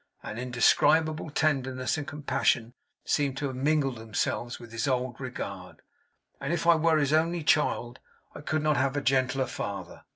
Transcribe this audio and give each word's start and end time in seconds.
An 0.23 0.39
indescribable 0.39 1.29
tenderness 1.29 1.95
and 1.95 2.07
compassion 2.07 2.73
seem 3.05 3.35
to 3.35 3.45
have 3.45 3.55
mingled 3.55 3.97
themselves 3.97 4.59
with 4.59 4.71
his 4.71 4.87
old 4.87 5.21
regard; 5.21 5.83
and 6.39 6.51
if 6.51 6.65
I 6.65 6.73
were 6.73 6.97
his 6.97 7.13
only 7.13 7.43
child, 7.43 7.99
I 8.33 8.41
could 8.41 8.63
not 8.63 8.77
have 8.77 8.97
a 8.97 9.01
gentler 9.01 9.45
father. 9.45 10.01